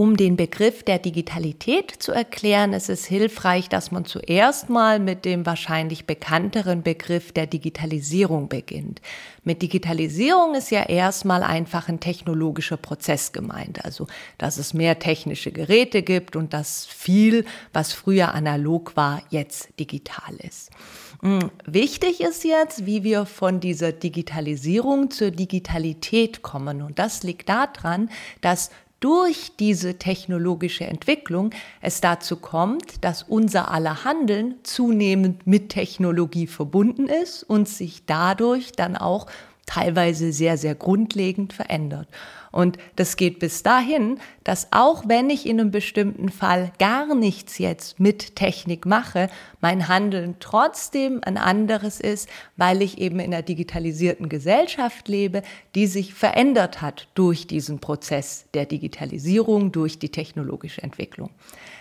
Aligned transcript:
Um 0.00 0.16
den 0.16 0.38
Begriff 0.38 0.82
der 0.82 0.98
Digitalität 0.98 1.90
zu 1.90 2.12
erklären, 2.12 2.72
ist 2.72 2.88
es 2.88 3.04
hilfreich, 3.04 3.68
dass 3.68 3.90
man 3.90 4.06
zuerst 4.06 4.70
mal 4.70 4.98
mit 4.98 5.26
dem 5.26 5.44
wahrscheinlich 5.44 6.06
bekannteren 6.06 6.82
Begriff 6.82 7.32
der 7.32 7.46
Digitalisierung 7.46 8.48
beginnt. 8.48 9.02
Mit 9.44 9.60
Digitalisierung 9.60 10.54
ist 10.54 10.70
ja 10.70 10.84
erstmal 10.84 11.42
einfach 11.42 11.90
ein 11.90 12.00
technologischer 12.00 12.78
Prozess 12.78 13.32
gemeint, 13.32 13.84
also 13.84 14.06
dass 14.38 14.56
es 14.56 14.72
mehr 14.72 14.98
technische 14.98 15.52
Geräte 15.52 16.02
gibt 16.02 16.34
und 16.34 16.54
dass 16.54 16.86
viel, 16.86 17.44
was 17.74 17.92
früher 17.92 18.32
analog 18.32 18.96
war, 18.96 19.20
jetzt 19.28 19.68
digital 19.78 20.34
ist. 20.38 20.70
Hm, 21.20 21.50
wichtig 21.66 22.22
ist 22.22 22.44
jetzt, 22.44 22.86
wie 22.86 23.04
wir 23.04 23.26
von 23.26 23.60
dieser 23.60 23.92
Digitalisierung 23.92 25.10
zur 25.10 25.30
Digitalität 25.30 26.40
kommen. 26.40 26.80
Und 26.80 26.98
das 26.98 27.22
liegt 27.22 27.50
daran, 27.50 28.08
dass 28.40 28.70
durch 29.00 29.52
diese 29.58 29.98
technologische 29.98 30.84
Entwicklung 30.84 31.50
es 31.80 32.00
dazu 32.00 32.36
kommt, 32.36 33.02
dass 33.02 33.22
unser 33.22 33.70
aller 33.70 34.04
Handeln 34.04 34.56
zunehmend 34.62 35.46
mit 35.46 35.70
Technologie 35.70 36.46
verbunden 36.46 37.08
ist 37.08 37.42
und 37.42 37.68
sich 37.68 38.04
dadurch 38.04 38.72
dann 38.72 38.96
auch 38.96 39.26
teilweise 39.70 40.32
sehr, 40.32 40.58
sehr 40.58 40.74
grundlegend 40.74 41.52
verändert. 41.52 42.08
Und 42.52 42.78
das 42.96 43.16
geht 43.16 43.38
bis 43.38 43.62
dahin, 43.62 44.18
dass 44.42 44.68
auch 44.72 45.04
wenn 45.06 45.30
ich 45.30 45.46
in 45.46 45.60
einem 45.60 45.70
bestimmten 45.70 46.30
Fall 46.30 46.72
gar 46.80 47.14
nichts 47.14 47.58
jetzt 47.58 48.00
mit 48.00 48.34
Technik 48.34 48.86
mache, 48.86 49.30
mein 49.60 49.86
Handeln 49.86 50.34
trotzdem 50.40 51.20
ein 51.22 51.36
anderes 51.36 52.00
ist, 52.00 52.28
weil 52.56 52.82
ich 52.82 52.98
eben 52.98 53.20
in 53.20 53.32
einer 53.32 53.42
digitalisierten 53.42 54.28
Gesellschaft 54.28 55.06
lebe, 55.06 55.42
die 55.76 55.86
sich 55.86 56.12
verändert 56.12 56.82
hat 56.82 57.06
durch 57.14 57.46
diesen 57.46 57.78
Prozess 57.78 58.46
der 58.52 58.66
Digitalisierung, 58.66 59.70
durch 59.70 60.00
die 60.00 60.10
technologische 60.10 60.82
Entwicklung. 60.82 61.30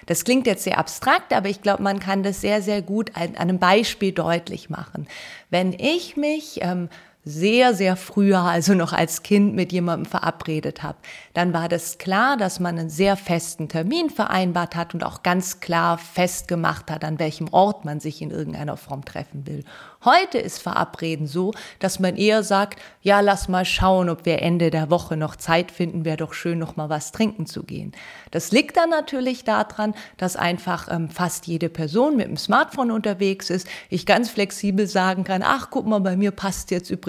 Das 0.05 0.23
klingt 0.23 0.45
jetzt 0.45 0.63
sehr 0.63 0.77
abstrakt, 0.77 1.33
aber 1.33 1.49
ich 1.49 1.63
glaube, 1.63 1.81
man 1.81 1.99
kann 1.99 2.21
das 2.21 2.41
sehr, 2.41 2.61
sehr 2.61 2.83
gut 2.83 3.11
an 3.15 3.35
einem 3.35 3.57
Beispiel 3.57 4.11
deutlich 4.11 4.69
machen. 4.69 5.07
Wenn 5.49 5.73
ich 5.73 6.15
mich 6.15 6.59
ähm, 6.61 6.89
sehr, 7.25 7.73
sehr 7.73 7.97
früher, 7.97 8.39
also 8.39 8.73
noch 8.73 8.93
als 8.93 9.23
Kind 9.23 9.53
mit 9.53 9.73
jemandem 9.73 10.09
verabredet 10.09 10.83
habe, 10.83 10.97
dann 11.33 11.51
war 11.51 11.67
das 11.67 11.97
klar, 11.97 12.37
dass 12.37 12.61
man 12.61 12.79
einen 12.79 12.89
sehr 12.89 13.17
festen 13.17 13.67
Termin 13.67 14.09
vereinbart 14.09 14.75
hat 14.75 14.93
und 14.93 15.03
auch 15.03 15.21
ganz 15.21 15.59
klar 15.59 15.97
festgemacht 15.97 16.89
hat, 16.89 17.03
an 17.03 17.19
welchem 17.19 17.49
Ort 17.51 17.83
man 17.83 17.99
sich 17.99 18.21
in 18.21 18.31
irgendeiner 18.31 18.77
Form 18.77 19.03
treffen 19.03 19.45
will. 19.45 19.65
Heute 20.05 20.37
ist 20.37 20.59
Verabreden 20.59 21.27
so, 21.27 21.51
dass 21.79 21.99
man 21.99 22.15
eher 22.15 22.41
sagt, 22.41 22.79
ja, 23.01 23.19
lass 23.19 23.49
mal 23.49 23.65
schauen, 23.65 24.09
ob 24.09 24.25
wir 24.25 24.41
Ende 24.41 24.69
der 24.69 24.89
Woche 24.89 25.17
noch 25.17 25.35
Zeit 25.35 25.71
finden, 25.71 26.05
wäre 26.05 26.15
doch 26.15 26.33
schön, 26.33 26.57
noch 26.57 26.77
mal 26.77 26.87
was 26.87 27.11
trinken 27.11 27.45
zu 27.45 27.63
gehen. 27.63 27.91
Das 28.31 28.53
liegt 28.53 28.77
dann 28.77 28.91
natürlich 28.91 29.43
daran, 29.43 29.93
dass 30.15 30.37
einfach 30.37 30.87
ähm, 30.89 31.09
fast 31.09 31.47
jede 31.47 31.67
Person 31.67 32.15
mit 32.15 32.27
dem 32.27 32.37
Smartphone 32.37 32.91
unterwegs 32.91 33.49
ist. 33.49 33.67
Ich 33.89 34.05
ganz 34.05 34.29
flexibel 34.29 34.87
sagen 34.87 35.25
kann, 35.25 35.43
ach, 35.43 35.67
guck 35.69 35.85
mal, 35.85 35.99
bei 35.99 36.15
mir 36.15 36.31
passt 36.31 36.71
jetzt 36.71 36.89
übrigens 36.89 37.08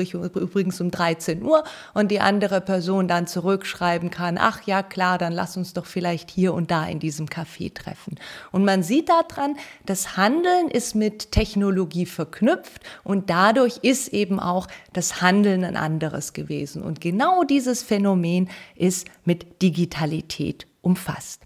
um 0.80 0.90
13 0.90 1.42
Uhr 1.42 1.64
und 1.94 2.10
die 2.10 2.20
andere 2.20 2.60
Person 2.60 3.08
dann 3.08 3.26
zurückschreiben 3.26 4.10
kann, 4.10 4.38
ach 4.38 4.62
ja, 4.66 4.82
klar, 4.82 5.18
dann 5.18 5.32
lass 5.32 5.56
uns 5.56 5.72
doch 5.72 5.86
vielleicht 5.86 6.30
hier 6.30 6.54
und 6.54 6.70
da 6.70 6.86
in 6.86 6.98
diesem 6.98 7.26
Café 7.26 7.72
treffen. 7.72 8.16
Und 8.52 8.64
man 8.64 8.82
sieht 8.82 9.08
daran, 9.08 9.56
das 9.86 10.16
Handeln 10.16 10.68
ist 10.68 10.94
mit 10.94 11.32
Technologie 11.32 12.06
verknüpft 12.06 12.82
und 13.04 13.30
dadurch 13.30 13.78
ist 13.82 14.08
eben 14.08 14.40
auch 14.40 14.66
das 14.92 15.20
Handeln 15.20 15.64
ein 15.64 15.76
anderes 15.76 16.32
gewesen. 16.32 16.82
Und 16.82 17.00
genau 17.00 17.44
dieses 17.44 17.82
Phänomen 17.82 18.48
ist 18.76 19.06
mit 19.24 19.62
Digitalität 19.62 20.66
umfasst. 20.82 21.44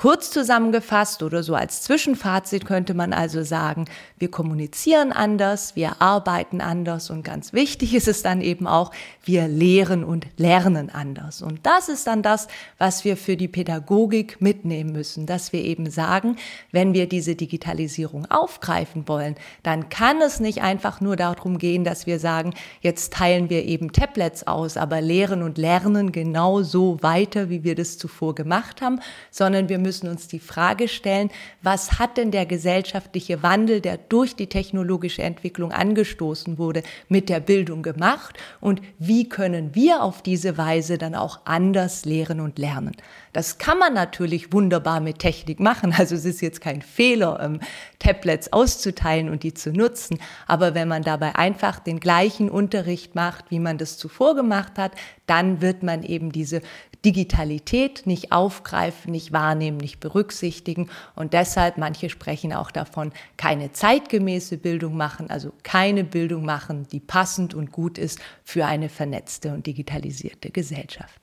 Kurz 0.00 0.30
zusammengefasst 0.30 1.22
oder 1.22 1.42
so 1.42 1.54
als 1.54 1.82
Zwischenfazit 1.82 2.64
könnte 2.64 2.94
man 2.94 3.12
also 3.12 3.42
sagen, 3.42 3.84
wir 4.16 4.30
kommunizieren 4.30 5.12
anders, 5.12 5.76
wir 5.76 6.00
arbeiten 6.00 6.62
anders 6.62 7.10
und 7.10 7.22
ganz 7.22 7.52
wichtig 7.52 7.94
ist 7.94 8.08
es 8.08 8.22
dann 8.22 8.40
eben 8.40 8.66
auch, 8.66 8.92
wir 9.24 9.46
lehren 9.46 10.02
und 10.02 10.26
lernen 10.38 10.88
anders. 10.88 11.42
Und 11.42 11.66
das 11.66 11.90
ist 11.90 12.06
dann 12.06 12.22
das, 12.22 12.48
was 12.78 13.04
wir 13.04 13.18
für 13.18 13.36
die 13.36 13.46
Pädagogik 13.46 14.40
mitnehmen 14.40 14.92
müssen, 14.92 15.26
dass 15.26 15.52
wir 15.52 15.62
eben 15.62 15.90
sagen, 15.90 16.36
wenn 16.72 16.94
wir 16.94 17.06
diese 17.06 17.36
Digitalisierung 17.36 18.24
aufgreifen 18.30 19.06
wollen, 19.06 19.34
dann 19.62 19.90
kann 19.90 20.22
es 20.22 20.40
nicht 20.40 20.62
einfach 20.62 21.02
nur 21.02 21.16
darum 21.16 21.58
gehen, 21.58 21.84
dass 21.84 22.06
wir 22.06 22.18
sagen, 22.18 22.54
jetzt 22.80 23.12
teilen 23.12 23.50
wir 23.50 23.66
eben 23.66 23.92
Tablets 23.92 24.46
aus, 24.46 24.78
aber 24.78 25.02
lehren 25.02 25.42
und 25.42 25.58
lernen 25.58 26.10
genauso 26.10 27.02
weiter, 27.02 27.50
wie 27.50 27.64
wir 27.64 27.74
das 27.74 27.98
zuvor 27.98 28.34
gemacht 28.34 28.80
haben, 28.80 29.00
sondern 29.30 29.68
wir 29.68 29.76
müssen 29.76 29.89
müssen 29.90 30.08
uns 30.08 30.28
die 30.28 30.38
Frage 30.38 30.86
stellen, 30.86 31.30
was 31.62 31.98
hat 31.98 32.16
denn 32.16 32.30
der 32.30 32.46
gesellschaftliche 32.46 33.42
Wandel, 33.42 33.80
der 33.80 33.98
durch 33.98 34.36
die 34.36 34.46
technologische 34.46 35.22
Entwicklung 35.22 35.72
angestoßen 35.72 36.58
wurde, 36.58 36.84
mit 37.08 37.28
der 37.28 37.40
Bildung 37.40 37.82
gemacht? 37.82 38.38
Und 38.60 38.82
wie 39.00 39.28
können 39.28 39.74
wir 39.74 40.04
auf 40.04 40.22
diese 40.22 40.56
Weise 40.56 40.96
dann 40.96 41.16
auch 41.16 41.40
anders 41.44 42.04
lehren 42.04 42.38
und 42.38 42.56
lernen. 42.60 42.96
Das 43.32 43.58
kann 43.58 43.78
man 43.78 43.94
natürlich 43.94 44.52
wunderbar 44.52 45.00
mit 45.00 45.18
Technik 45.18 45.58
machen, 45.58 45.92
also 45.96 46.14
es 46.14 46.24
ist 46.24 46.40
jetzt 46.40 46.60
kein 46.60 46.82
Fehler, 46.82 47.40
ähm, 47.40 47.60
Tablets 47.98 48.52
auszuteilen 48.52 49.28
und 49.28 49.42
die 49.42 49.54
zu 49.54 49.72
nutzen, 49.72 50.18
aber 50.46 50.74
wenn 50.74 50.86
man 50.86 51.02
dabei 51.02 51.34
einfach 51.34 51.80
den 51.80 51.98
gleichen 51.98 52.48
Unterricht 52.48 53.16
macht, 53.16 53.50
wie 53.50 53.58
man 53.58 53.78
das 53.78 53.98
zuvor 53.98 54.36
gemacht 54.36 54.78
hat, 54.78 54.92
dann 55.26 55.60
wird 55.60 55.82
man 55.82 56.02
eben 56.02 56.32
diese 56.32 56.60
Digitalität 57.04 58.06
nicht 58.06 58.32
aufgreifen, 58.32 59.12
nicht 59.12 59.32
wahrnehmen, 59.32 59.78
nicht 59.80 60.00
berücksichtigen. 60.00 60.88
Und 61.16 61.32
deshalb, 61.32 61.78
manche 61.78 62.10
sprechen 62.10 62.52
auch 62.52 62.70
davon, 62.70 63.12
keine 63.36 63.72
zeitgemäße 63.72 64.58
Bildung 64.58 64.96
machen, 64.96 65.30
also 65.30 65.52
keine 65.62 66.04
Bildung 66.04 66.44
machen, 66.44 66.86
die 66.92 67.00
passend 67.00 67.54
und 67.54 67.72
gut 67.72 67.98
ist 67.98 68.20
für 68.44 68.66
eine 68.66 68.88
vernetzte 68.88 69.52
und 69.52 69.66
digitalisierte 69.66 70.50
Gesellschaft. 70.50 71.19